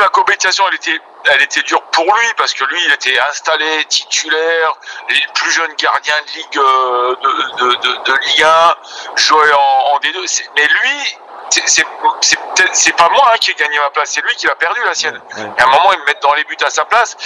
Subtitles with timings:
[0.00, 3.84] La compétition, elle était, elle était dure pour lui parce que lui, il était installé
[3.84, 4.72] titulaire,
[5.08, 8.74] les plus jeunes gardiens de Ligue euh, de, de, de, de Ligue 1,
[9.16, 9.58] jouait en,
[9.94, 10.26] en D2.
[10.26, 11.16] C'est- Mais lui,
[11.66, 11.84] c'est-
[12.96, 15.20] pas moi hein, qui ai gagné ma place, c'est lui qui l'a perdu la sienne.
[15.36, 15.42] Ouais.
[15.58, 17.16] Et à un moment, ils me mettent dans les buts à sa place.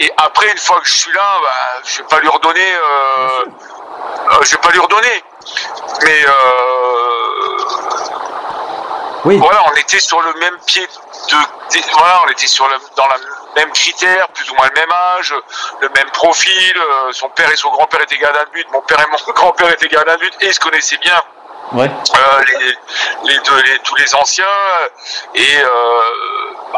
[0.00, 2.74] Et après, une fois que je suis là, bah, je vais pas lui redonner.
[2.74, 3.44] Euh,
[4.30, 5.24] euh, je vais pas lui redonner.
[6.02, 7.33] Mais euh,
[9.24, 9.38] Oui.
[9.38, 11.36] voilà, on était sur le même pied de,
[11.92, 13.16] voilà, on était sur le, dans la
[13.56, 15.34] même critère, plus ou moins le même âge,
[15.80, 16.74] le même profil.
[16.76, 19.70] euh, son père et son grand-père étaient gardiens de but, mon père et mon grand-père
[19.72, 21.20] étaient gardiens de but et ils se connaissaient bien.
[21.72, 21.86] Ouais.
[21.88, 24.88] Euh, les, les deux, les- tous les anciens euh,
[25.34, 25.66] et euh,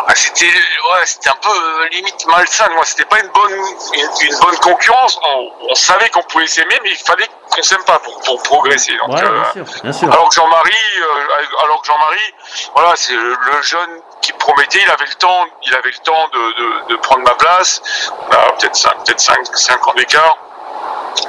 [0.06, 2.68] bah, c'était ouais, c'était un peu euh, limite malsain.
[2.74, 3.52] Moi, c'était pas une bonne
[3.94, 5.18] une, une bonne concurrence.
[5.22, 8.96] On, on savait qu'on pouvait s'aimer, mais il fallait qu'on s'aime pas pour, pour progresser.
[8.98, 10.12] Donc, Ouais, euh, bien sûr, bien sûr.
[10.12, 12.34] alors que Jean-Marie, euh, alors que Jean-Marie,
[12.74, 14.80] voilà, c'est le, jeune qui promettait.
[14.82, 17.82] Il avait le temps, il avait le temps de, de, de prendre ma place.
[18.28, 20.36] On a peut-être cinq, peut-être cinq, cinq ans d'écart.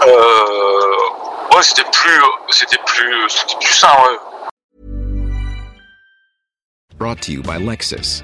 [0.05, 3.89] Euh, ouais, c'était plus, c'était plus, c'était plus sain.
[4.03, 4.17] Ouais.
[6.97, 8.23] Brought to you by Lexus.